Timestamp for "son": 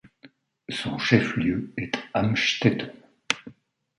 0.69-0.97